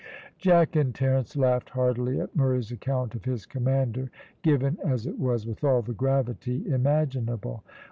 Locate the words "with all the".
5.45-5.93